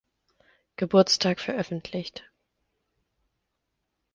[0.77, 2.23] Geburtstag veröffentlicht.